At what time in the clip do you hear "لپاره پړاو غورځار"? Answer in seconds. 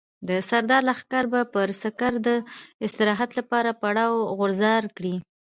3.39-4.83